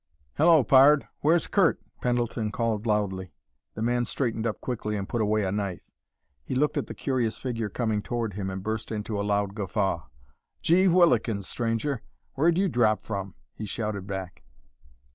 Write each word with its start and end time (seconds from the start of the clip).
"Hello, 0.37 0.63
pard! 0.63 1.07
Where's 1.19 1.45
Curt?" 1.45 1.79
Pendleton 2.01 2.51
called 2.51 2.87
loudly. 2.87 3.33
The 3.75 3.83
man 3.83 4.05
straightened 4.05 4.47
up 4.47 4.59
quickly, 4.59 4.97
and 4.97 5.07
put 5.07 5.21
away 5.21 5.43
a 5.43 5.51
knife. 5.51 5.91
He 6.43 6.55
looked 6.55 6.75
at 6.75 6.87
the 6.87 6.95
curious 6.95 7.37
figure 7.37 7.69
coming 7.69 8.01
toward 8.01 8.33
him, 8.33 8.49
and 8.49 8.63
burst 8.63 8.91
into 8.91 9.21
a 9.21 9.21
loud 9.21 9.53
guffaw. 9.53 10.07
"Gee 10.59 10.85
whillikens, 10.87 11.45
stranger! 11.47 12.01
where'd 12.33 12.57
you 12.57 12.67
drop 12.67 12.99
from?" 12.99 13.35
he 13.53 13.65
shouted 13.65 14.07
back. 14.07 14.41